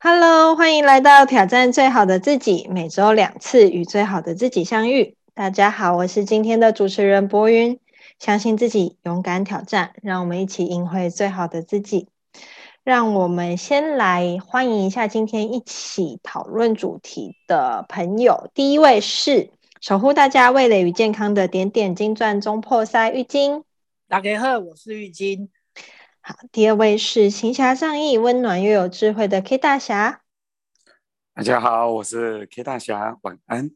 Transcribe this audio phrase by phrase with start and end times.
[0.00, 5.16] Hello，欢迎来到挑战最好的自己，每周两次与最好的自己相遇。
[5.34, 7.80] 大家好，我是今天的主持人博云。
[8.20, 12.06] 相信自己，勇敢挑战，让我们一起赢回最好的自己。
[12.84, 18.50] 让我们先来欢迎一下今天一起讨论主题的朋友。
[18.54, 23.64] 第一位是守护大家味蕾与健康的点点金钻中破塞浴巾。
[24.06, 25.48] 大家好，我是浴巾。
[26.20, 30.20] 好，第二位是行侠仗义、温暖又有智慧的 K 大侠。
[31.34, 33.70] 大家好，我是 K 大侠，晚安。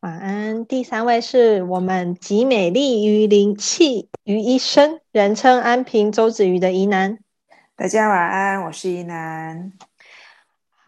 [0.00, 0.64] 晚安。
[0.66, 7.18] 第三位是我们集美丽与灵气于一身，人称安平周子瑜的宜南。
[7.74, 9.72] 大家晚安，我是宜南。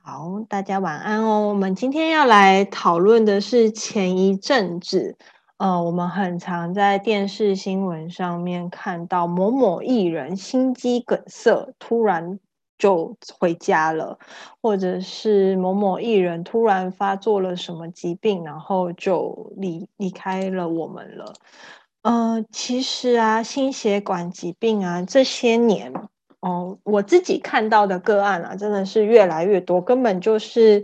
[0.03, 1.49] 好，大家晚安哦。
[1.49, 5.17] 我们今天要来讨论的是前一阵子。
[5.61, 12.41] 呃，我们很常在电视新闻上面看到某某艺人心肌梗塞突然
[12.79, 14.19] 就回家了，
[14.63, 21.35] 或者是某某艺人突然发作了什么疾病，然后就离离开了我们了。
[22.05, 25.93] 呃，其实啊，心血管疾病啊，这些年
[26.41, 30.83] 哦，我自己看到的个案啊，真的是越来越多，根本就是。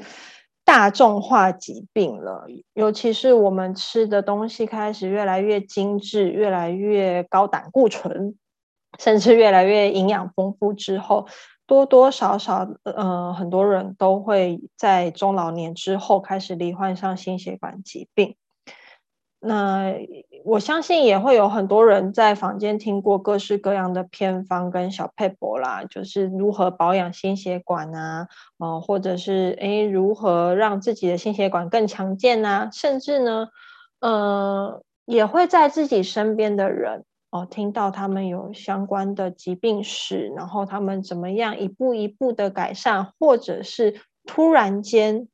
[0.66, 8.36] 大众化疾病了，尤其是我们吃的东西开始越来越精致，越来越高胆固醇，
[8.98, 11.28] 甚至越来越营养丰富之后，
[11.68, 18.34] 多多少少，呃，很多人都会在中老年之后开始罹患上心血管疾病。
[19.46, 19.94] 那
[20.44, 33.48] 我相信也会有很多人在坊间听过各式各样的偏方跟小配博啦，就是如何保养心血管啊，呃，或者是诶如何让自己的心血管更强健啊，甚至呢，
[34.00, 45.28] 呃，也会在自己身边的人哦听到他们有相关的疾病史，然后他们怎么样一步一步的改善，或者是突然间。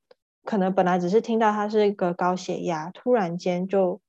[0.44, 4.00] 可能本来只是听到他是一个高血压，突然间就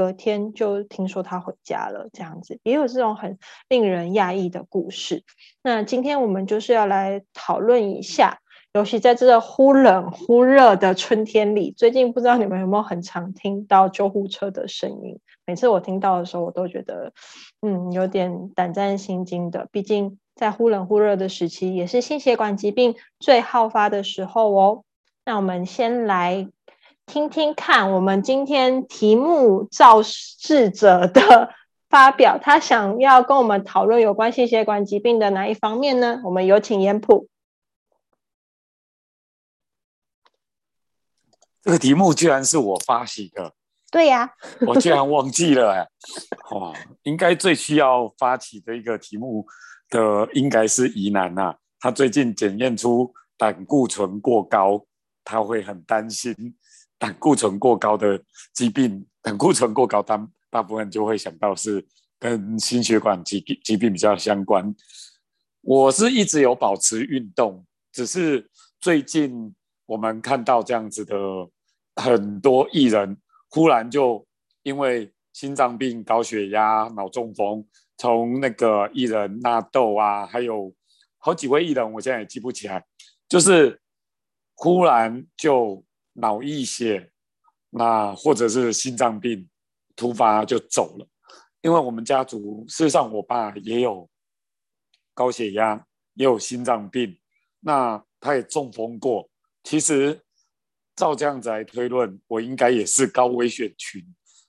[0.00, 3.38] 隔天就听说他回家了，这样子也有这种很
[3.68, 5.24] 令人讶异的故事。
[5.62, 8.38] 那今天我们就是要来讨论一下，
[8.72, 15.20] 尤其在这个忽冷忽热的春天里，最近不知道你们有没有很常听到救护车的声音？
[15.44, 17.12] 每次我听到的时候，我都觉得
[17.60, 19.68] 嗯有点胆战心惊的。
[19.70, 24.84] 毕竟在忽冷忽热的时期，也是心血管疾病最好发的时候哦。
[25.26, 26.48] 那我们先来
[27.10, 31.52] 听听看，我们今天题目肇事者的
[31.88, 36.20] 发表，他想要跟我们讨论有关心血管疾病的哪一方面呢？
[36.24, 37.26] 我们有请严普。
[41.62, 43.54] 这个题目居然是我发起的，
[43.90, 44.30] 对呀，
[44.68, 45.88] 我居然忘记了哎，
[46.54, 46.72] 哦，
[47.02, 49.44] 应该最需要发起的一个题目
[49.88, 54.86] 的应该是疑难呐，他最近检验出胆固醇过高。
[55.22, 56.34] 他会很担心
[57.00, 58.22] 胆固醇过高的
[58.54, 61.84] 疾病， 胆固醇过高，大大部分就会想到是
[62.18, 64.72] 跟心血管疾病疾病比较相关。
[65.62, 69.52] 我是一直有保持运动，只是最近
[69.86, 71.16] 我们看到这样子的
[71.96, 73.16] 很多艺人，
[73.48, 74.24] 忽然就
[74.62, 80.72] 因为心脏病、高血压、脑中风，从那个艺人纳豆啊，还有
[81.18, 82.84] 好几位艺人，我现在也记不起来，
[83.26, 83.80] 就是。
[84.62, 85.82] 忽然就
[86.20, 87.10] 脑溢血，
[87.70, 89.48] 那或者是心脏病
[89.96, 91.06] 突发就走了。
[91.62, 94.08] 因为我们家族事实上，我爸也有
[95.12, 97.18] 高血压，也有心脏病，
[97.60, 99.28] 那他也中风过。
[99.62, 100.22] 其实
[100.96, 104.02] 照这样子来推论，我应该也是高危险群。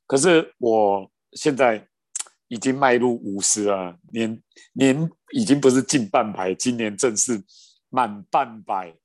[0.07, 1.85] 可是我现在
[2.47, 4.41] 已经迈入五十了，年
[4.73, 7.43] 年已经不是近半百，今年正是
[7.89, 8.95] 满半百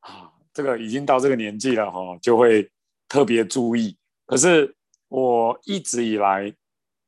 [0.00, 0.39] 啊。
[0.52, 2.68] 这个已经到这个年纪了哈，就会
[3.08, 3.96] 特别注意。
[4.26, 4.74] 可是
[5.08, 6.52] 我一直以来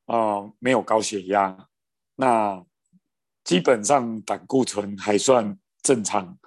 [0.05, 1.67] 啊没有高血压，
[2.15, 2.65] 那
[3.43, 6.37] 基本上胆固醇还算正常，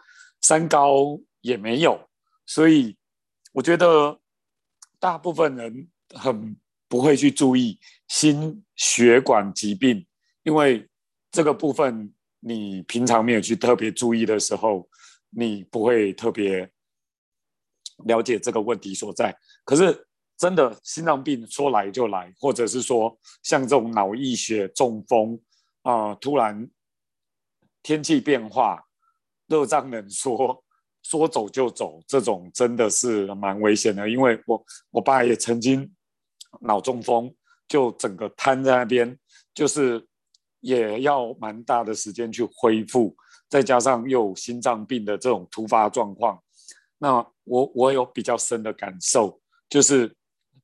[0.41, 2.09] 三高也没有，
[2.47, 2.97] 所以
[3.53, 4.19] 我觉得
[4.99, 6.57] 大部分人很
[6.89, 7.79] 不会去注意
[8.09, 10.07] 心血管疾病，
[10.45, 10.89] 因为
[11.31, 14.89] 这个部分你平常没有去特别注意的时候，
[15.29, 16.71] 你不会特别。
[18.05, 20.07] 了解这个问题所在，可是
[20.37, 25.41] 真的心脏病说来就来，或者是说像这种脑溢血、中风
[25.83, 26.69] 啊，突然
[27.83, 28.85] 天气变化，
[29.47, 30.63] 热胀冷缩，
[31.03, 34.09] 说走就走，这种真的是蛮危险的。
[34.09, 35.91] 因为我我爸也曾经
[36.61, 37.35] 脑中风，
[37.67, 39.19] 就整个瘫在那边，
[39.55, 40.07] 就是
[40.61, 43.17] 也要蛮大的时间去恢复。
[43.49, 46.43] 再加上又有心脏病的这种突发状况，
[46.99, 50.15] 那我我有比较深的感受，就是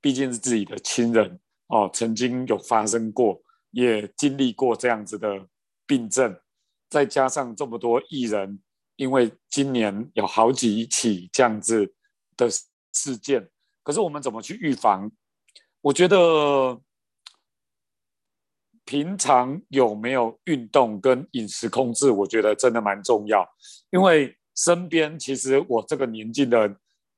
[0.00, 5.46] 毕竟是自己的亲人哦，曾经有发生过，也经历过这样子的
[5.86, 6.38] 病症，
[6.90, 8.60] 再加上这么多艺人，
[8.96, 11.94] 因为今年有好几起这样子
[12.36, 12.48] 的
[12.92, 13.48] 事件，
[13.82, 15.10] 可是我们怎么去预防？
[15.80, 16.80] 我觉得。
[18.84, 23.48] 平常有没有运动跟饮食控制，我觉得真的蛮重要。
[23.90, 26.76] 因为身边其实我这个年纪的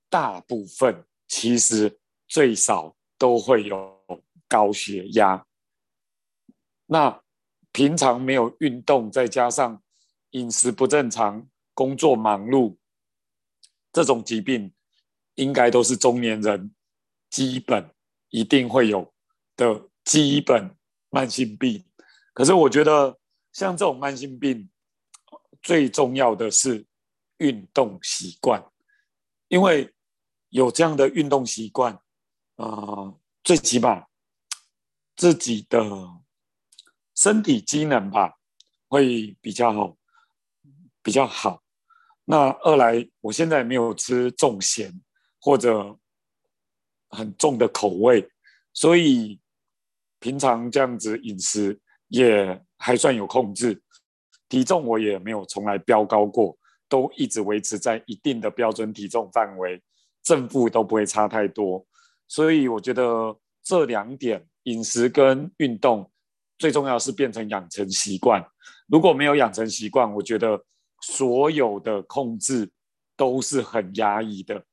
[0.08, 1.98] 大部分，其实
[2.28, 4.00] 最少都会有
[4.48, 5.46] 高血压。
[6.86, 7.22] 那
[7.72, 9.82] 平常没有运动，再加上
[10.31, 12.76] 饮食不正常、工作忙碌，
[13.92, 14.72] 这种疾病
[15.34, 16.75] 应该都是中年人
[17.31, 17.90] 基本
[18.31, 19.12] 一定会有
[19.56, 20.76] 的基本。
[21.10, 21.84] 慢性病，
[22.32, 23.16] 可是我觉得
[23.52, 24.69] 像这种慢性病，
[25.62, 26.84] 最重要的是
[27.44, 28.64] 运动习惯，
[29.49, 29.93] 因为
[30.49, 32.00] 有这样的运动习惯，
[32.56, 34.06] 啊，最起码
[35.14, 35.85] 自己的
[37.14, 38.35] 身体机能吧
[38.88, 39.96] 会比较好，
[41.02, 41.62] 比较好。
[42.25, 44.93] 那二来，我现在没有吃重咸
[45.41, 45.99] 或者
[47.11, 48.31] 很重的口味，
[48.73, 49.41] 所以。
[50.20, 53.82] 平常这样子饮食也还算有控制，
[54.49, 56.56] 体重我也没有从来飙高过，
[56.94, 59.82] 都一直维持在一定的标准体重范围，
[60.23, 61.85] 正负都不会差太多。
[62.29, 66.08] 所以我觉得这两点饮食跟运动
[66.56, 68.41] 最重要是变成养成习惯。
[68.87, 70.64] 如果没有养成习惯，我觉得
[71.00, 72.70] 所有的控制
[73.17, 74.64] 都是很压抑的。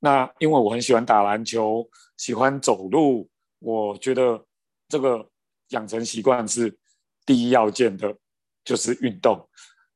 [0.00, 1.88] 那因为我很喜欢打篮球，
[2.18, 3.30] 喜欢走路，
[3.60, 4.44] 我觉得。
[4.92, 5.30] 这个
[5.68, 6.76] 养成习惯是
[7.24, 8.12] 第一要件的，
[8.64, 9.48] 就是运动。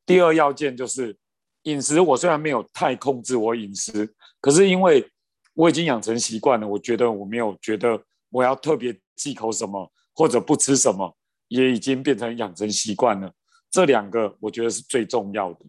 [0.06, 1.18] 第二要件就是
[1.64, 2.00] 饮食。
[2.00, 4.08] 我虽然没有太控制我饮食，
[4.40, 5.06] 可是因为
[5.52, 11.14] 我已经养成习惯了，我觉得我没有觉得我要特别忌口什么或者不吃什么，
[11.48, 13.30] 也已经变成养成习惯了。
[13.70, 15.60] 这两个我觉得是最重要的。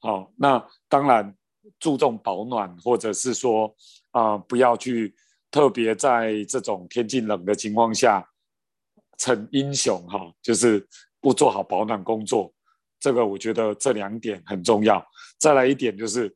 [0.00, 1.36] 好，那当然
[1.78, 3.74] 注重保暖，或者是说
[4.12, 5.14] 啊，不要去
[5.50, 8.26] 特别在这种天气冷的情况下。
[9.20, 10.86] 逞英雄哈，就是
[11.20, 12.54] 不做好保暖工作，
[13.00, 15.04] 这个我觉得这两点很重要。
[15.38, 16.34] 再来一点就是，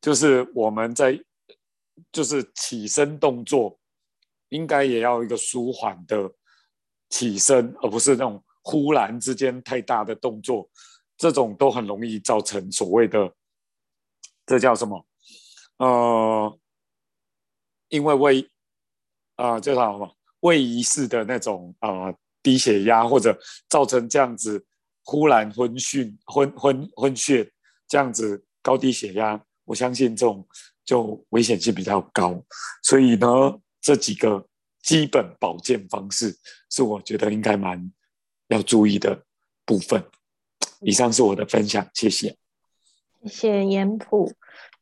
[0.00, 1.18] 就是我们在
[2.12, 3.78] 就是起身动作，
[4.50, 6.30] 应该也要一个舒缓的
[7.08, 10.68] 起身，而不是那种忽然之间太大的动作，
[11.16, 13.32] 这种都很容易造成所谓的
[14.44, 15.06] 这叫什么？
[15.78, 16.58] 呃，
[17.88, 18.50] 因为位
[19.36, 20.16] 啊叫什么？
[20.40, 22.12] 位移式的那种啊
[22.42, 23.34] 低血压，或者
[23.66, 24.66] 造成这样子
[25.04, 27.48] 忽然昏眩、昏昏昏眩
[27.86, 30.46] 这样子高低血压，我相信这种
[30.84, 32.42] 就危险性比较高。
[32.82, 33.28] 所以呢，
[33.80, 34.46] 这几个
[34.82, 36.36] 基本保健方式
[36.70, 37.92] 是我觉得应该蛮
[38.48, 39.22] 要注意的
[39.64, 40.02] 部分。
[40.80, 42.36] 以上是我的分享，谢谢。
[43.24, 44.32] 谢谢严普。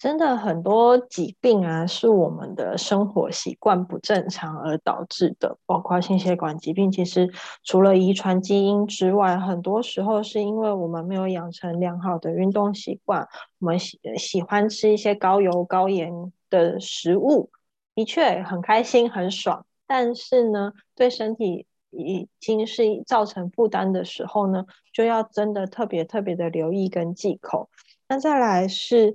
[0.03, 6.91] 真的很多疾病啊，是我们的生活习惯不正常而导致的，包括心血管疾病。
[6.91, 7.31] 其实
[7.63, 13.29] 除了遗传基因之外，很多时候是因为我们没有养成良好的运动习惯，
[13.61, 17.51] 我们喜喜欢吃一些高油高盐的食物，
[17.95, 27.71] 的确很开心很爽，但是呢，对身体已经是造成负担的时候呢，就要真的特别特别的留意跟忌口。
[28.09, 29.15] 那再来是。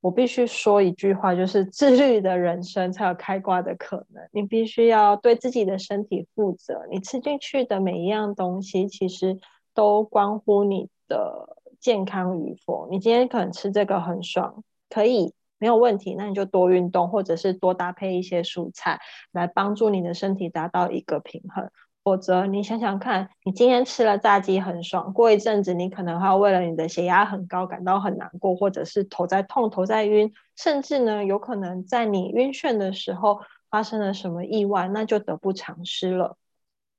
[0.00, 4.22] 我必须说一句话，就是自律的人生才有开挂的可能。
[4.32, 9.38] 你必须要对自己的身体负责，你吃进去的每一样东西，其实
[9.74, 12.88] 都关乎你的健康与否。
[12.90, 19.00] 你今天可能吃这个很爽，可以没有问题，那你就多运动，或者是多搭配一些蔬菜，
[19.32, 21.68] 来帮助你的身体达到一个平衡。
[22.08, 36.38] 否则，你想想看，你今天吃了炸鸡很爽，过一阵子你可能还要为了你的血压很高感到很难过，或者是头在痛、头在晕，甚至呢，有可能在你晕眩的时候发生了什么意外，那就得不偿失了。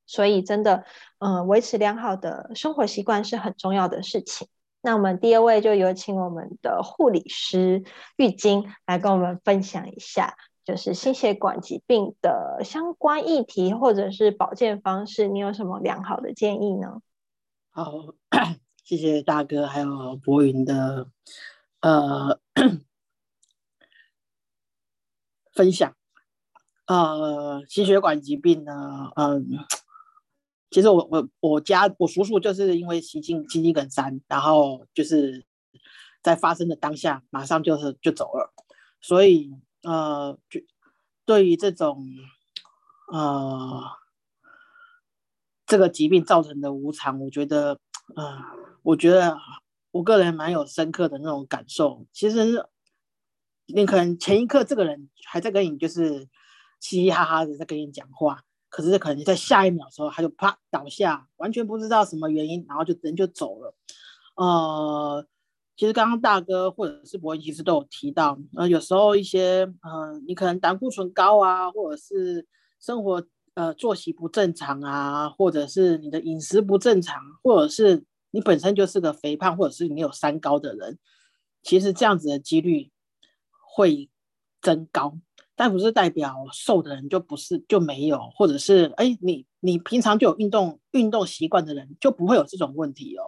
[0.06, 0.84] 所以，真的，
[1.18, 4.48] 嗯，维持良好的生活习惯是很重要的事情。
[4.84, 7.84] 那我们第二位就有请我们的护理师
[8.16, 10.36] 玉晶来跟我们分享一下。
[10.66, 17.02] 就是心血管疾病的相关议题，或者是保健方式，你有什么良好的建议呢？
[17.72, 18.14] 好，
[18.84, 21.08] 谢谢大哥还有博云的
[21.82, 22.40] 呃
[25.54, 25.96] 分享。
[26.86, 29.48] 呃，心血管疾病呢，嗯，
[30.72, 35.46] 其实我我我家我叔叔就是因为心肌心肌梗塞，然后就是
[36.24, 38.52] 在发生的当下马上就是就走了。
[39.02, 40.60] 所以呃，就
[41.26, 42.06] 对于这种
[43.12, 43.84] 呃
[45.66, 47.80] 这个疾病造成的无常，我觉得
[48.16, 48.42] 呃，
[48.84, 49.38] 我觉得
[49.92, 52.06] 我个人蛮有深刻的那种感受。
[52.12, 52.66] 其实
[53.68, 56.28] 你可能前一刻这个人还在跟你就是
[56.80, 58.44] 嘻嘻哈哈的在跟你讲话。
[58.72, 63.74] 可是可能在下一秒的时候，他就啪倒下，完全不知道什么原因，然后就人就走了。
[64.36, 65.26] 呃，
[65.80, 72.46] 其实刚刚大哥或者是博文其实都有提到，呃，有时候一些呃，你可能胆固醇高啊，或者是
[72.82, 81.00] 生活呃作息不正常啊，或者是你的饮食不正常，或者是你本身就是个肥胖，或者是你有三高的人，
[81.64, 82.92] 其实这样子的几率
[83.74, 84.10] 会
[84.62, 85.18] 增高。
[85.56, 93.24] 但不是代表瘦的人就不是就没有，或者是哎，你你平常就有运动运动习惯的人就不会有这种问题哦。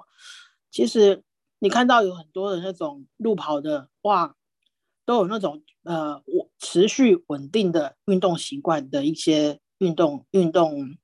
[0.69, 1.23] 其实
[1.63, 4.35] 你看到有很多的那种路跑的哇，
[5.05, 10.97] 都有那种呃我持续稳定的运动习惯的一些运动运动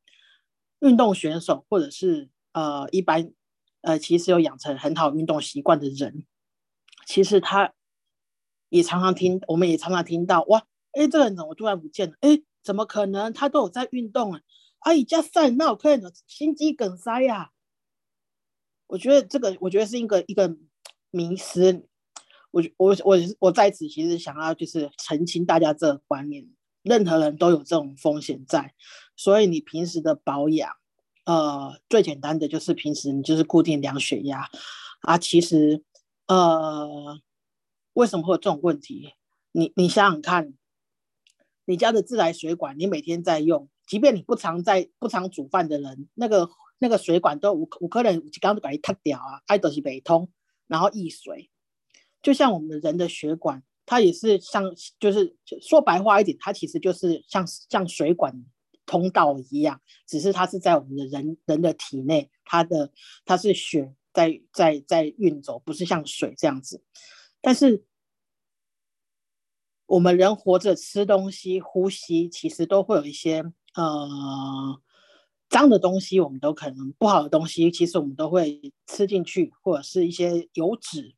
[0.79, 3.31] 运动选手，或者是呃一般
[3.81, 6.25] 呃其实有养成很好运动习惯的人，
[7.05, 7.73] 其实他
[8.69, 10.65] 也常常听，我们也常常听到哇。
[10.93, 12.15] 哎，这个人怎么突然不见了？
[12.21, 13.31] 哎，怎么可能？
[13.31, 14.41] 他都有在运动啊！
[14.79, 17.51] 阿姨加赛，那我可能心肌梗塞呀。
[18.87, 20.55] 我觉得这个，我觉得是一个一个
[21.11, 21.85] 迷失。
[22.51, 26.47] 我我我我在此其实想要就是澄清大家这个观念，
[26.81, 28.73] 任何人都有这种风险在。
[29.15, 30.71] 所以你平时的保养，
[31.25, 34.47] 呃，最简单的就是平时你就是固定量血压
[35.01, 35.17] 啊。
[35.17, 35.83] 其实，
[36.27, 37.19] 呃，
[37.93, 39.13] 为什么会有这种问题？
[39.51, 40.53] 你你想想看。
[41.69, 50.29] 你家的自来水管，你每天在用，即便你不常在不常煮饭的人，那个那个水管都五五可能刚都把它塌掉啊，爱都是北通，
[50.67, 51.49] 然后溢水。
[52.21, 54.63] 就像我们人的血管，它也是像，
[54.99, 58.45] 就是说白话一点，它其实就是像像水管
[58.85, 62.91] 通道一样，只是它是在我们的人人的体内，它的
[63.25, 66.83] 它是血在在在运走，不是像水这样子，
[67.41, 67.83] 但是。
[69.89, 73.41] 我们人活着，吃东西、呼吸，其实都会有一些
[73.73, 74.81] 呃
[75.49, 81.15] 脏的东西，我们都可能不好的东西，其实我们都会吃进去，或者是一些油脂。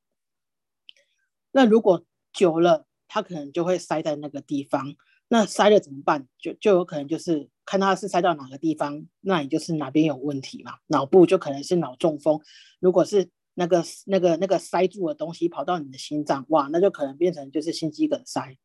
[1.51, 4.95] 那如果久了，它可能就会塞在那个地方。
[5.31, 6.27] 那塞了怎么办？
[6.39, 10.73] 就就有可能就是看它是塞到哪个地方，那也就是哪边有问题嘛。
[10.87, 12.39] 脑部就可能是脑中风。
[12.79, 18.57] 如果是那个那个那个塞住的东西跑到你的心脏，哇，那就可能变成就是心肌梗塞，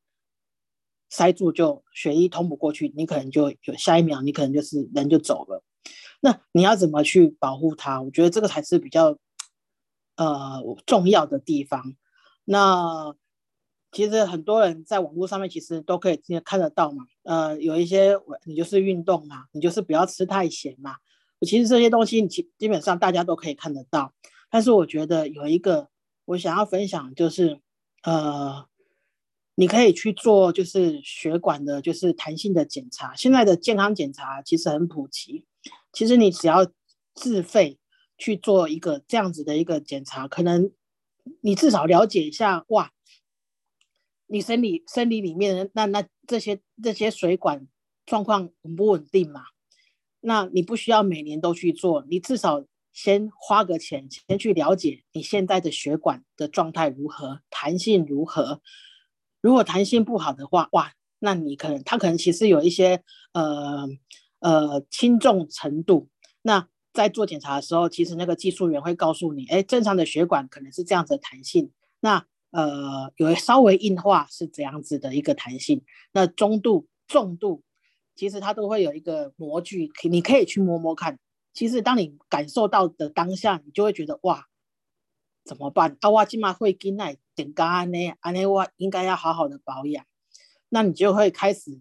[1.15, 5.63] 塞住就血液通不过去，你可能就有下一秒，你可能就是人就走了。
[6.21, 8.03] 那你要怎么去保护它？
[8.03, 9.17] 我觉得这个才是比较
[10.17, 11.95] 呃重要的地方。
[12.45, 13.15] 那
[13.93, 20.97] 其实很多人在网络上面其实都可以看得到嘛，呃，有一些你就是运动嘛，你就是不要吃太咸嘛。
[21.43, 24.13] 其实这些东西你基基本上大家都可以看得到。
[24.51, 25.91] 但是我觉得有一个
[26.25, 27.61] 我想要分享，就是
[28.03, 28.67] 呃，
[29.55, 33.15] 你可以去做就是血管的，就是弹性的检查。
[33.15, 35.45] 现在的健康检查其实很普及，
[35.93, 36.67] 其实你只要
[37.15, 37.79] 自费
[38.19, 40.73] 去做一个这样子的一个检查，可能
[41.41, 42.91] 你至少了解一下，哇，
[44.27, 47.67] 你生理生理里面的那那这些这些水管
[48.05, 49.43] 状况稳不稳定嘛？
[50.21, 52.65] 那你不需要每年都去做，你至少。
[52.97, 58.63] 先花个钱，先去了解你现在的血管的状态如何，弹性如何。
[59.45, 63.03] 如果弹性不好的话，哇，那你可能它可能其实有一些
[63.35, 63.87] 呃
[64.39, 66.09] 呃轻重程度。
[66.41, 71.71] 那在做检查的时候，其实那个技术员会告诉你，哎，正常的血管可能是这样子的弹性。
[72.01, 75.85] 那呃有稍微硬化是这样子的一个弹性。
[76.15, 77.63] 那中度、重度，
[78.17, 81.19] 其实它都会有一个模具，你可以去摸摸看。
[81.53, 84.47] 其实，当你感受到的当下，你就会觉得哇，
[85.45, 85.99] 怎么办？
[86.01, 88.15] 啊，我今嘛会跟那点干呢？
[88.21, 90.05] 安呢，我应该要好好的保养。
[90.69, 91.81] 那你就会开始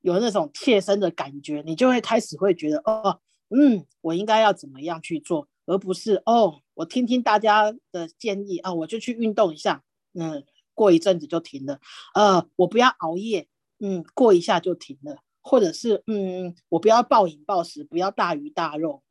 [0.00, 9.82] 有那种切身的感觉，你就会开始会觉得哦，嗯，我应该要怎么样去做，而不是哦，我听听大家的建议啊，我就去运动一下，
[10.12, 10.44] 嗯，
[10.74, 11.80] 过一阵子就停了。
[12.14, 19.02] 呃，我不要熬夜，嗯，过一下就停了，或者是嗯，我不要暴饮暴食，不要大鱼大肉。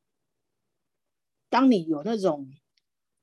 [1.49, 2.51] 当你有那种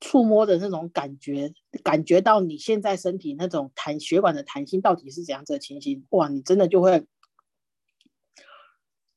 [0.01, 1.53] 触摸的那种感觉，
[1.83, 7.07] 感觉到你现在身体那种弹血管的弹性到底是怎样子的情形，哇，你真的就会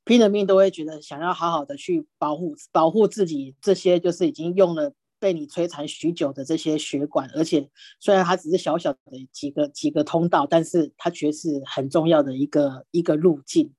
[0.04, 7.70] 拼了命都会觉得想要好好的去保护保护自己这些就是已经用了被你摧残许久的这些血管，而且
[8.02, 9.00] 虽然它只是小小的
[9.32, 13.74] 几个几个通道，但是它却是很重要的一个一个路径。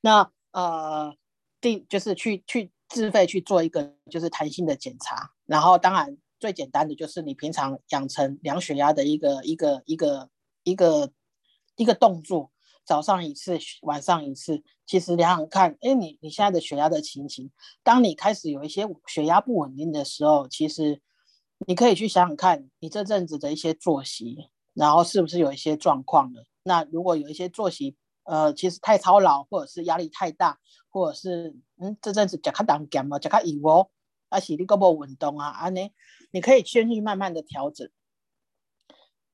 [0.00, 1.12] 那呃，
[1.60, 10.30] 第就是去去自费去做一个就是弹性的检查，然后当然最简单的就是你平常养成量血压的一个一个一个
[10.64, 11.10] 一个
[11.76, 12.50] 一个动作。
[12.84, 17.50] 早上一次，晚上一次，其实量量看，哎，你你现在的血压的情形，
[17.82, 21.02] 当你开始有一些血压不稳定的时候，其实
[21.66, 26.44] 你可以去想想看，你这阵子的一些作息，然后是不是有一些状况了？
[26.62, 30.56] 那如果有一些作息，呃，其实太操劳，或者是压力太大，
[30.88, 33.88] 或者是嗯这阵子脚卡当减嘛，脚卡油哦，
[34.28, 35.80] 而且你胳膊运动啊，安呢，
[36.30, 37.88] 你可以先去慢慢的调整。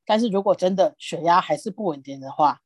[0.04, 2.60] 但是如果真的血压还是不稳定的话，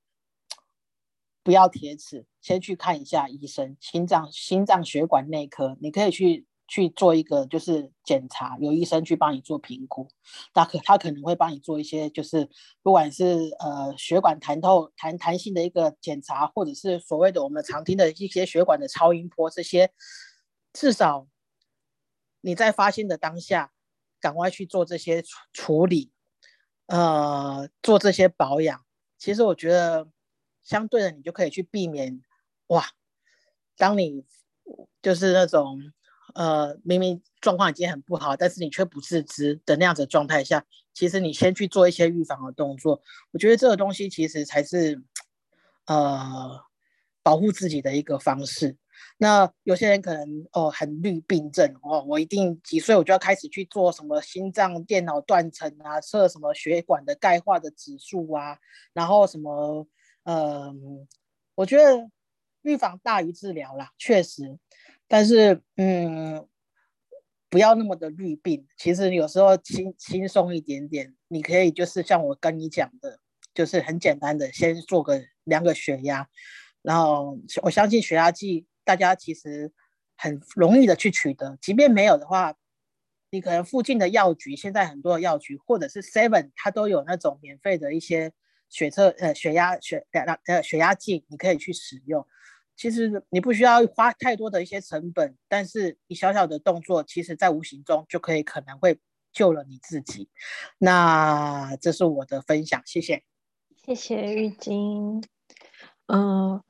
[1.42, 10.09] 不要铁齿，先去看一下医生，心脏心脏血管内科，你可以去去做一个就是检查，有医生去帮你做评估，
[10.52, 12.49] 他可他可能会帮你做一些就是
[12.83, 19.92] 不管是呃血管弹透弹弹性的一个检查，或者是所谓的我们常听的一些血管的超音波这些，
[20.73, 21.28] 至少
[22.40, 23.73] 你在发现的当下，
[24.20, 26.11] 赶快去做这些处处理，
[26.87, 28.85] 呃，做这些保养。
[29.18, 30.08] 其实我觉得。
[30.66, 32.20] 相对的，你就可以去避免，
[32.66, 32.85] 哇，
[33.76, 34.25] 当你
[35.00, 35.78] 就是那种
[36.35, 45.00] 呃明明状况已经很不好，但是你却不自知的那样子状态下，其实你先去做一些预防的动作，我觉得这个东西其实才是
[45.87, 46.61] 呃
[47.23, 48.76] 保护自己的一个方式。
[49.18, 58.58] 那有些人可能哦很虑病症哦，我一定几岁我就要开始去做什么心脏电脑断层啊，测什么血管的钙化的指数啊，
[58.92, 59.87] 然后什么。
[60.26, 60.75] 呃，
[61.54, 62.11] 我觉得
[62.62, 64.58] 预防大于治疗啦，确实。
[65.06, 66.44] 但是，嗯，
[67.49, 68.66] 不要那么的虑病。
[68.76, 73.20] 其实有时候轻轻松一点点，你可以就是像我跟你讲的，
[73.54, 76.28] 就是很简单的，先做个量个血压。
[76.82, 79.70] 然后我相信血压计大家其实
[80.16, 82.54] 很容易的去取得，即便没有的话，
[83.30, 88.32] 你可能附近的药局，现在很多的药局或者是 Seven，它都有那种免费的一些。
[88.68, 92.26] 血测呃血压血呃呃血压计你可以去使用，
[92.76, 98.99] 其实你不需要花太多的一些成本，但是你小小的动作，其实在无形中就可以可能会
[99.32, 100.28] 救了你自己。
[100.78, 103.22] 那这是我的分享，谢谢。
[103.76, 105.22] 谢谢玉晶。
[106.08, 106.60] 嗯。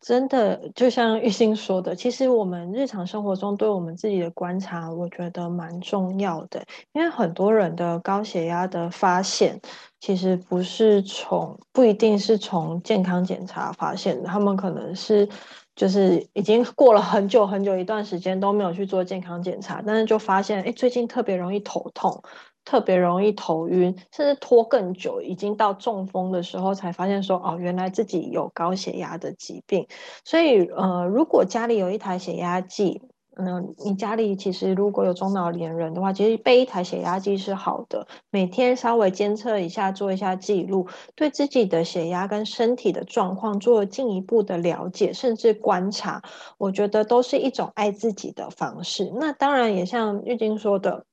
[0.00, 6.62] 真的，就像玉兴说的，其实我们日常生活中对我们自己的观察，我觉得蛮重要的。
[6.92, 9.60] 因为很多人的高血压的发现，
[9.98, 15.28] 其实不是从不一定是从健康检查发现的，他们可能是
[15.74, 22.22] 就是已经过了很久很久一段时间都没有去做健康检查，但是就发现，哎，最近特别容易头痛。
[22.66, 29.86] 特别容易头晕，甚至拖更久，已经到中风的时候才发现说，哦，原来自己有高血压的疾病。
[30.24, 33.00] 所以，呃，如果家里有一台血压计，
[33.36, 46.20] 嗯，你家里其实如果有中老年人的话，其实备一台血压计是好的，每天稍微监测一下，做一下记录，对自己的血压跟身体的状况做进一步的了解，甚至观察，
[46.58, 49.12] 我觉得都是一种爱自己的方式。
[49.14, 51.04] 那当然也像玉晶说的。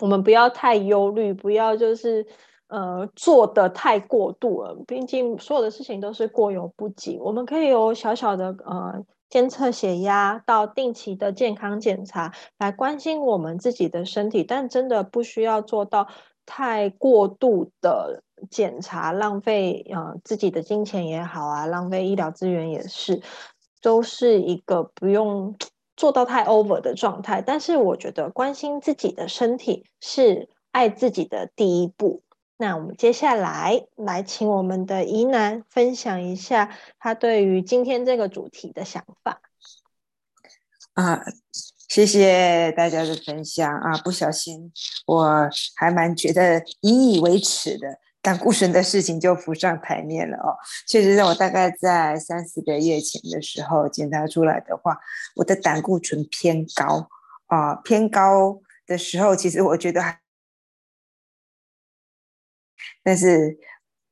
[0.00, 2.26] 我们不要太忧虑，不要就是
[2.68, 4.74] 呃做的太过度了。
[4.86, 7.18] 毕竟所有的事情都是过犹不及。
[7.18, 16.08] 我们可以有小小的呃监测血压，到定期的健康检查来关心我们自己的身体，但真的不需要做到
[16.46, 23.20] 太过度的检查，浪费呃自己的金钱也好啊，浪费医疗资源也是，
[23.82, 25.54] 都是一个不用。
[26.00, 32.22] 做到太 over 的状态，但是我觉得关心自己的身体是爱自己的第一步。
[32.56, 39.42] 那我们接下来来请我们的怡南分享一下他对于今天这个主题的想法。
[40.94, 41.20] 啊，
[41.90, 43.98] 谢谢大家的分享啊！
[43.98, 44.72] 不小心，
[45.06, 47.98] 我还蛮觉得引以为耻的。
[48.22, 50.56] 胆固醇的事情就浮上台面了哦。
[50.86, 54.98] 确实，我大概在三四个月前的时候检查出来的话，
[55.36, 57.08] 我的胆固醇偏高
[57.46, 60.02] 啊，偏高的时候，其实我觉得，
[63.02, 63.58] 但是。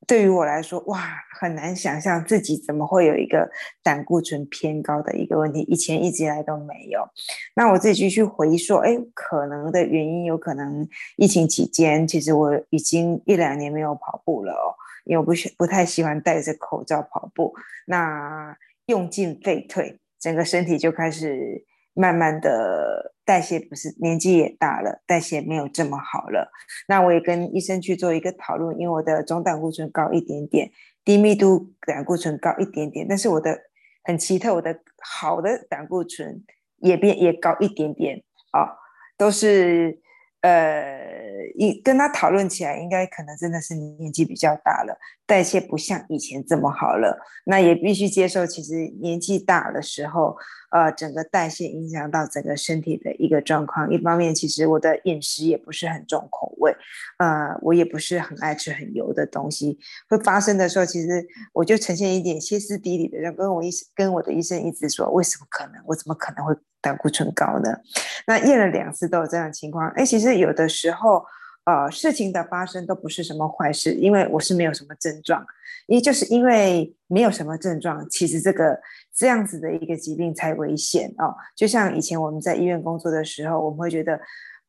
[0.06, 1.02] 对于我来说，哇，
[1.38, 3.50] 很难想象自己怎么会有一个
[3.82, 7.06] 胆固醇偏高的一个问题，以前一直以来都没有。
[7.54, 14.72] 那我自己去回溯，哎，可能的原因有可能疫情期间，其实我已经一两年没有跑步了哦，
[15.04, 17.54] 因为我不不太喜欢戴着口罩跑步，
[17.86, 18.56] 那
[18.86, 26.50] 用进废退，整个身体就开始慢慢的代谢不是年纪也大了，代谢没有这么好了。
[26.88, 30.70] 那我也跟医生去做一个讨论，因为我的总胆固醇高一点点，
[31.04, 33.54] 低密度胆固醇高一点点，但是我的
[34.04, 36.42] 很奇特，我的好的胆固醇
[36.78, 38.72] 也变也高一点点啊，
[39.18, 40.00] 都是。
[40.40, 41.02] 呃，
[41.56, 44.96] 一跟他讨论起来，应该可能真的是年纪比较大了，
[45.28, 47.20] 代谢不像以前这么好了。
[47.44, 50.34] 那也必须接受，其实年纪大的时候，
[50.70, 53.92] 呃，整个代谢影响到整个身体的一个状况。
[53.92, 56.74] 一方面，其实我的饮食也不是很重口味，
[57.18, 59.78] 呃，我也不是很爱吃很油的东西。
[60.08, 65.74] 会发生的时候，其实我就呈现一点歇斯底里的，人跟我医跟我的医生一直说，为什么可能？
[65.86, 66.54] 我怎么可能会？
[66.80, 67.76] 胆固醇高呢，
[68.24, 69.88] 那验了两次都有这样的情况。
[69.96, 71.24] 哎，其实有的时候，
[71.68, 75.44] 呃，事情的发生都不是什么坏事，因为我是没有什么症状，
[75.86, 78.80] 也就是因为没有什么症状，其实这个
[79.14, 81.36] 这样子的一个疾病才危险哦。
[81.54, 84.18] 就像以前我们在医院工作的时候，我们会觉得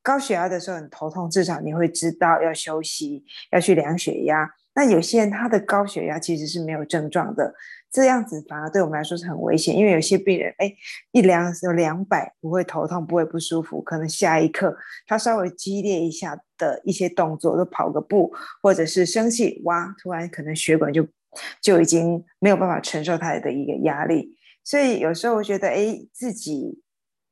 [0.03, 4.49] 高血压的时候很头痛，至少你会知道要休息，要去量血压。
[4.75, 7.53] 那有些人他的高血压其实是没有症状的。
[7.91, 10.71] 这样子反而对我们来说是很危险，因为有些病人，哎，
[11.11, 21.07] 一量有两百，不会头痛，不会不舒服，可能下一刻他稍微激烈一下的一些动作，都跑个步，或者是生气，哇，突然可能血管就
[21.61, 26.83] 就已经没有办法承受他的一个压力，所以有时候我觉得，哎，自己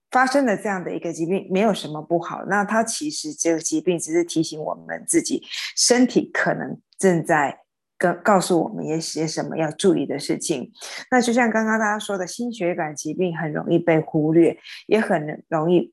[0.10, 5.44] 发生了这样的一个疾病，没有什么不好，那他其实这个疾病只是提醒我们自己
[5.76, 7.60] 身体可能正在。
[7.98, 10.72] 跟告诉我们一些什么要注意的事情。
[11.10, 15.92] 那就像刚刚大家说的，心血管疾病很容易被忽略，也很容易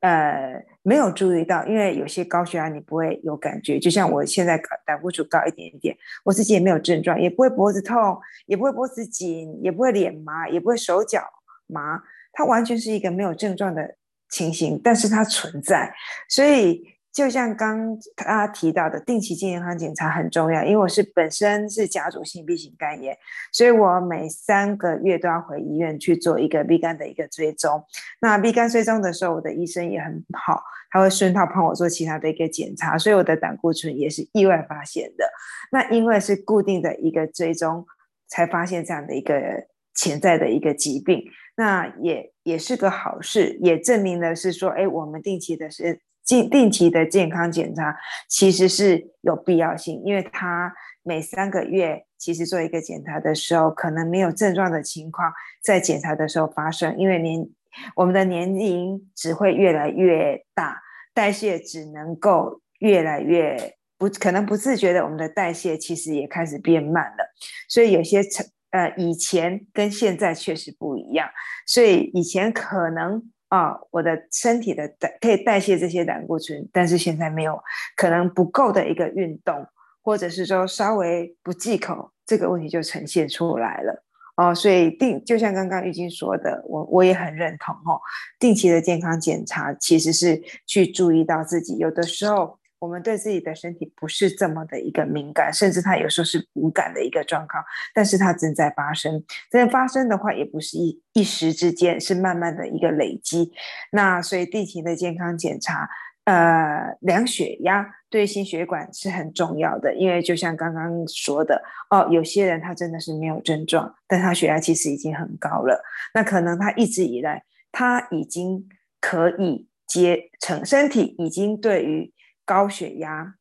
[0.00, 1.64] 呃没有注意到。
[1.66, 11.22] 因为有些高血压你不会有感觉，就像我现在胆固醇高一点点，我自己也没有症状，也不会脖子痛，也不会脖子紧，也不会脸麻，也不会手脚
[11.66, 13.96] 麻，它完全是一个没有症状的
[14.28, 15.94] 情形，但是它存在，
[16.28, 16.95] 所以。
[17.16, 20.62] 就像刚他提到的，定期健康检查很重要。
[20.62, 23.16] 因为我是本身是甲组性 B 型肝炎，
[23.50, 27.82] 所以我每三个月都要回医院去做一个 B 肝的一个追踪。
[28.20, 35.24] 那 B 肝追踪的时候，我的医生也很好，他会顺道帮我做其他的一个检查，所以我的胆固醇也是意外发现的。
[35.72, 37.86] 那因为是固定的一个追踪，
[38.28, 41.24] 才发现这样的一个潜在的一个疾病，
[41.56, 46.02] 那也也是个好事，也证明了是说，哎，我们定期的是。
[46.26, 47.96] 定定期的健康检查
[48.28, 57.48] 其实是有必要性，因为他每三个月其实做一个检查的时候，可能没有症状的情况在检查的时候发生，因为年
[57.94, 60.82] 我们的年龄只会越来越大，
[61.14, 67.32] 代谢只能够越来越不可能不自觉的，我们的代谢其实也开始变慢了，
[67.68, 71.28] 所以有些成呃以前跟现在确实不一样，
[71.66, 73.30] 所以以前可能。
[73.48, 77.62] 啊，我的身体的代可以代谢这些胆固醇，但是现在没有，
[77.96, 79.66] 可能不够的一个运动，
[80.02, 84.04] 或者是说稍微不忌口，这个问题就呈现出来了。
[84.36, 88.00] 哦，所以定就像刚刚玉晶说的，我我也很认同哦，
[88.38, 92.58] 定期的健康检查其实是去注意到自己，有的时候。
[92.78, 99.24] 我们对自己的身体不是这么的一个敏感，甚至它有时候是无感的一个状况，但是它正在发生。
[99.50, 103.52] 在发生的话，也不是一一时之间，是慢慢的一个累积。
[103.92, 105.88] 那所以定期的健康检查，
[106.24, 115.82] 呃，量血压对心血管是很重要的，因为就像刚刚说的，哦，有些人他真的是没有症状，但他血压其实已经很高了，
[116.14, 118.68] 那可能他一直以来他已经
[119.00, 122.12] 可以接成身体已经对于
[122.46, 123.34] 高血压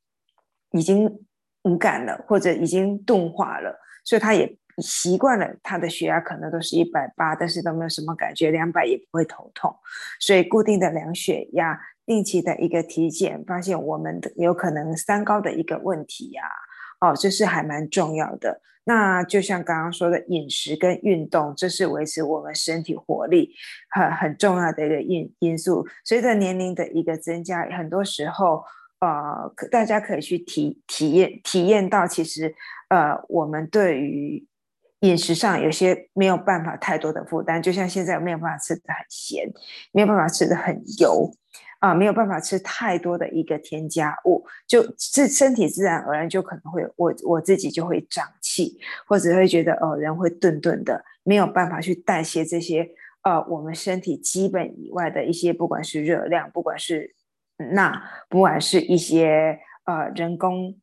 [0.72, 1.26] 已经
[1.62, 9.74] 无感了，或者已经钝化了，所以他也习惯了他的血压可能都是一百八，但是都没有什么感觉，两百也不会头痛。
[10.20, 16.44] 所以固定的量血压，定期的一个体检，发现我们有可能三高的一个问题呀，
[17.00, 18.62] 哦，这是还蛮重要的。
[18.84, 23.56] 那就像刚刚说的，饮食跟运动，这是维持我们身体活力
[23.90, 25.88] 很很重要的一个因因素。
[26.04, 28.64] 随着年龄的一个增加，很多时候。
[29.06, 32.56] 呃，大家可以去体体验体验到，其实
[32.90, 34.46] 呃，我们对于
[35.02, 39.48] 饮食上有些没有办法太多的负担，就像现在没有办法吃的很咸，
[39.92, 41.32] 没有办法吃的很油
[41.80, 52.90] 啊，没有办法吃太多的一个添加物，就自身体自然而然就可能会我我自己就会长气，或者会觉得哦人会顿顿的，没有办法去代谢这些
[53.24, 57.15] 呃我们身体基本以外的一些，不管是热量，不管是。
[57.58, 60.78] 那不管是一些呃人工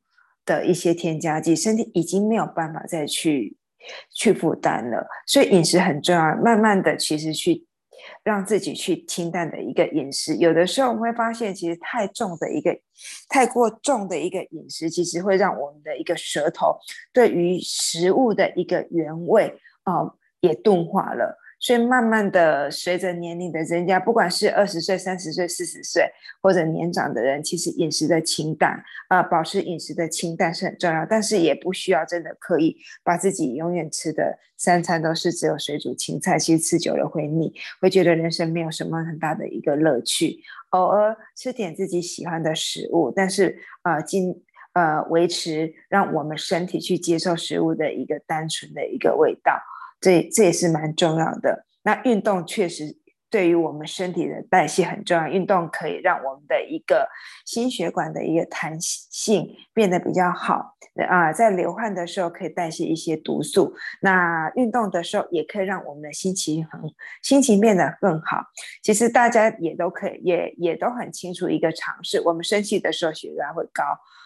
[0.45, 3.57] 的一些添加剂，身体已经没有办法再去
[4.15, 6.37] 去负担了，所以饮食很重要。
[6.37, 7.67] 慢慢的，其实去
[8.25, 10.35] 让自己去清淡的一个饮食。
[10.37, 12.77] 有的时候我们会发现，其实太重的一个、
[13.29, 16.79] 太过重的一个饮食，其实会让我们的一个舌头
[17.13, 21.39] 对于食物的一个原味啊也钝化了。
[21.63, 26.11] 所以慢慢的，随着年龄的增加，不管是二十岁、三十岁、四十岁，
[26.43, 31.07] 或者年长的人，其实饮食的清淡啊，保持饮食的清淡是很重要。
[31.09, 40.41] 但是也不需要真的刻意把自己永远吃的三餐都是只有水煮青菜，其实吃久了会腻，会觉得人生没有什么很大的一个乐趣。
[40.71, 44.35] 偶尔吃点自己喜欢的食物，但是啊，尽
[44.73, 49.63] 呃维持让我们身体去接受食物的一个单纯的一个味道。
[50.03, 51.65] 这这也是蛮重要的。
[51.85, 52.97] 那运动确实
[53.31, 57.09] 对于我们身体的代谢很重要，运动可以让我们的一个
[57.47, 60.77] 心血管的一个弹性变得比较好
[61.09, 63.75] 啊，在流汗的时候可以代谢一些毒素。
[64.03, 66.79] 那运动的时候也可以让我们的心情很
[67.23, 68.45] 心情变得更好。
[68.83, 73.83] 其实大家也都可以也也都很清楚一个常识：我们生气的时候血压会高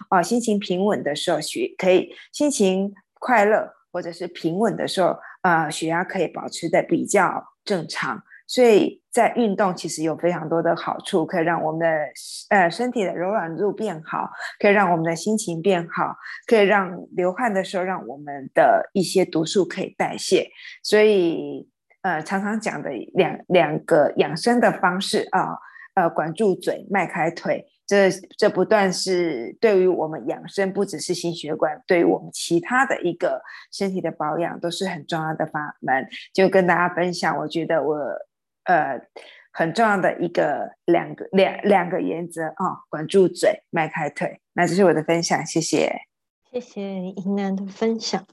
[0.09, 5.17] 啊，心情平稳的时候血可以心情快乐或者是平稳的时候。
[5.47, 11.87] 呃，血压可以保持的比较正常，所以在运动其实有非常多的好处，可以让我们的
[12.49, 14.29] 呃身体的柔软度变好，
[14.59, 16.17] 可以让我们的心情变好，
[16.49, 20.49] 可以让流汗的时候让我们的一些毒素可以代谢。
[20.83, 21.69] 所以
[22.03, 25.57] 呃，常常讲的两两个养生的方式啊，
[25.95, 27.65] 呃，管住嘴，迈开腿。
[27.87, 36.07] 这这不断是对于我们养生，不只是心血管，对于我们其他的一个身体的保养都是很重要的法门。
[36.33, 37.97] 就跟大家分享，我觉得我
[38.65, 39.01] 呃
[39.53, 44.41] 很重要的一个两个两两个原则啊，管住嘴，迈开腿。
[44.53, 45.93] 那这是我的分享，谢谢，
[46.51, 48.27] 谢谢银南的分享。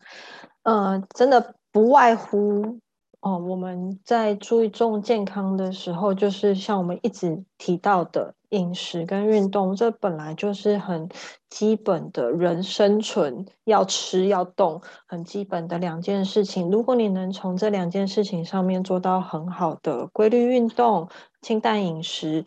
[0.64, 2.80] 呃，真的不外乎。
[3.20, 11.10] 哦，我们在注重健康的时候，就是像我们一直提到的饮食跟运动，这本来就是很
[11.50, 16.70] 基本的人生存要吃要动很基本的两件事情。
[16.70, 21.10] 如果你能从这两件事情上面做到很好的规律运动、
[21.42, 22.46] 清淡饮食，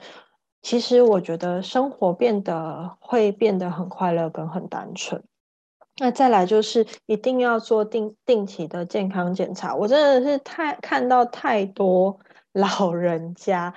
[0.62, 5.22] 其实我觉得生活变得会变得很快乐跟很单纯。
[5.98, 9.74] 那再来就是一定要做定定期的健康检查。
[9.74, 12.18] 我真的是太看到太多
[12.52, 13.72] 老人家，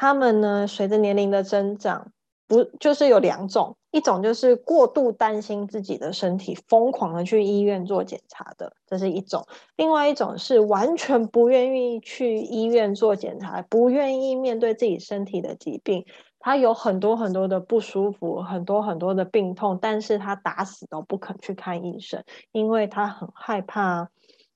[0.00, 2.10] 他们呢随着年龄的增长，
[2.48, 9.42] 不就是有两种，一种就是过度担心自己的身体，疯狂的去医院做检查的，这是一种；
[9.76, 16.06] 另外一种是完全不愿意去医院做检查，不愿意面对自己身体的疾病。
[16.38, 24.08] 他有很多很多的不舒服，很多很多的病痛，但是他打死都不肯去看医生，因为他很害怕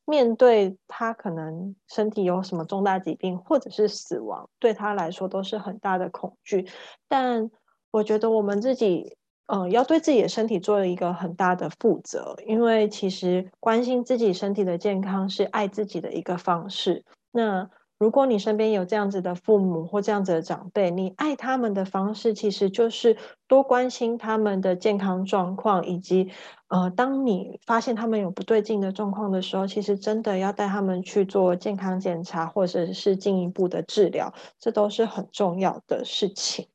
[0.04, 6.66] 面对他可能身体有什么重大疾病或者是死亡，对他来说都是很大的恐惧。
[7.08, 7.50] 但
[7.90, 17.04] 我觉得我们自己，嗯，要对自己的身体做一个很大的负责，因为其实关心自己身体的健康是爱自己的一个方式。
[17.30, 17.70] 那。
[17.96, 26.30] 如果你身边有这样子的父母或这样子的长辈，你爱他们的方式其实就是多关心他们的健康状况，以及
[26.68, 36.66] 呃，当你发现他们有不对劲的状况的时候，其实真的要带他们去做健康检查，或者是进一步的治疗，这都是很重要的事情。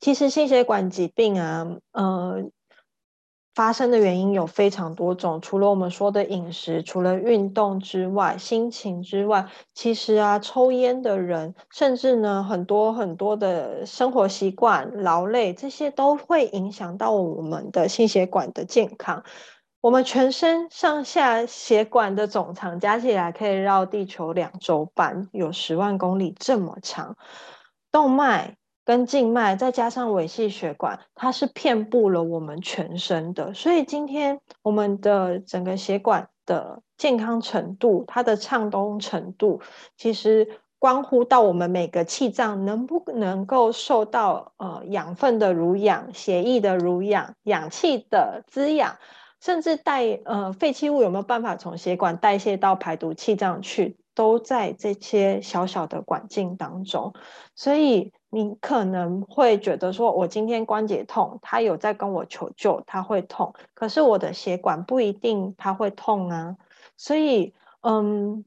[0.00, 2.50] 其实心血管疾病啊，呃。
[3.54, 19.22] 发生的原因有非常多种，除了我们说的饮食，除了运动之外，心情之外，其实啊，抽烟的人，甚至呢，很多很多的生活习惯、劳累，这些都会影响到我们的心血管的健康。
[19.80, 27.16] 我们全身上下血管的总长加起来可以绕地球两周半，有十万公里这么长，
[27.92, 28.56] 动脉。
[28.84, 33.54] 跟静脉再加上尾细血管，它是遍布了我们全身的。
[33.54, 39.60] 所以今天我们的整个血管的健康程度，它的畅通程度，
[39.96, 40.46] 其实
[40.78, 48.98] 关乎到我们每个气脏能不能够受到呃养分的濡养、血液的濡养、氧气的滋养，
[49.40, 57.12] 甚至带呃废弃物有没有办法从血管代谢到排毒气脏去，都在这些小小的管径当中。
[57.54, 58.12] 所以。
[58.34, 66.56] 你可能会觉得说，我今天关节痛，他有在跟我求救，他会痛，可是我的血管不一定他会痛啊。
[66.96, 68.44] 所以，嗯，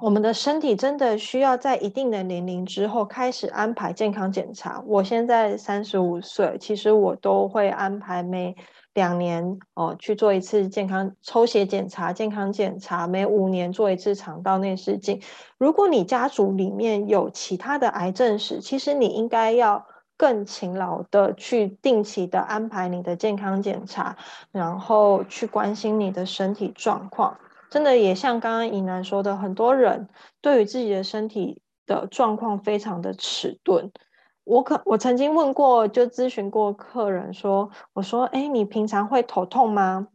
[0.00, 4.82] 我们的身体真的需要在一定的年龄之后开始安排健康检查。
[4.84, 8.56] 我现在三十五岁，其实我都会安排每
[8.98, 15.22] 两年哦去做一次健康抽血检查、健康检查，每五年做一次肠道内视镜。
[15.56, 24.16] 如果你家族里面有其他的癌症史，其实你应该要更勤劳的去定期的安排你的健康检查，
[24.50, 27.38] 然后去关心你的身体状况。
[27.70, 30.08] 真的也像刚刚尹楠说的，很多人
[30.40, 33.92] 对于自己的身体的状况非常的迟钝。
[34.48, 40.08] 我可我曾经问过，就咨询过客人说：“我说，哎，你平常会头痛吗？”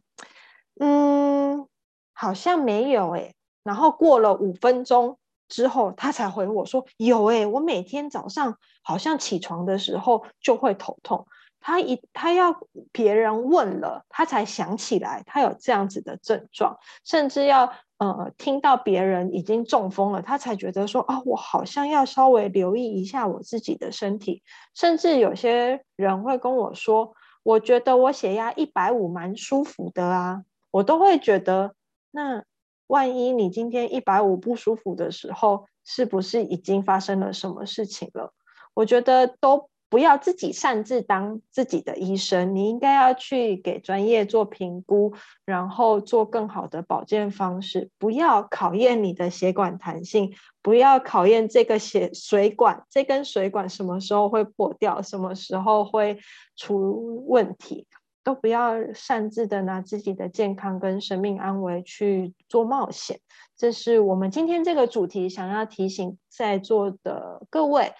[0.80, 1.68] 嗯，
[2.12, 3.32] 好像没有哎。
[3.62, 5.18] 然后过了五分钟
[5.48, 11.28] 之后，他才回我说：“有哎，我每天早上好像起床的时候就会头痛。”
[11.66, 12.54] 他一他要
[12.90, 17.72] 别人问了，他才想起来他有这样子的症状，甚至要
[18.12, 24.42] 呃听到别人已经中风了，他才觉得说啊，我好像要稍微留意一下我自己的身体。
[24.74, 31.74] 甚至有些人会跟我说，我觉得我血压一百五蛮舒服的啊，我都会觉得，
[32.10, 32.44] 那
[32.86, 38.32] 万一你今天一百五不舒服的时候，是不是已经发生了什么事情了？
[38.74, 39.68] 我觉得都。
[39.94, 47.90] 不要自己擅自当自己的医生，你应该要去给专业做评估，然后做更好的保健方式。
[47.96, 56.18] 不要考验你的血管弹性，不要考验这个血水管，这根水管什么时候会破掉，什么时候会
[56.56, 57.86] 出问题，
[58.24, 63.20] 都不要擅自的拿自己的健康跟生命安危去做冒险。
[63.56, 67.92] 这是我们今天这个主题想要提醒在座的各位，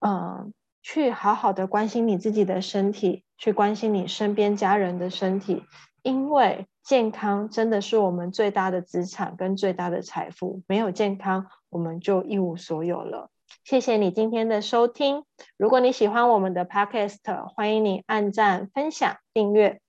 [0.00, 0.52] 嗯。
[0.82, 5.64] 去好好的关心你自己的身体，去关心你身边家人的身体，
[6.02, 10.62] 因为健康真的是我们最大的资产跟最大的财富。
[10.66, 13.30] 没有健康，我们就一无所有了。
[13.64, 15.24] 谢谢你今天的收听。
[15.56, 17.18] 如果你喜欢我们的 Podcast，
[17.54, 19.80] 欢迎你按赞、分享、订阅。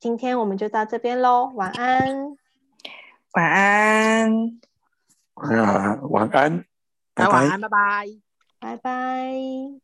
[0.00, 2.36] 今天我们就到这边喽，晚安，
[3.32, 4.60] 晚安，
[5.34, 6.64] 晚安，晚安，
[7.16, 8.23] 晚安，拜拜。
[8.64, 9.83] 拜拜。